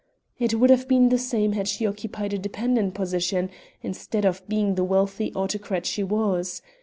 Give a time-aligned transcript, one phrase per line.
[0.39, 3.51] It would have been the same had she occupied a dependent position
[3.83, 6.63] instead of being the wealthy autocrat she was.